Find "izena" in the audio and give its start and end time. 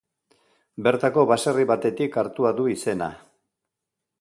2.77-3.11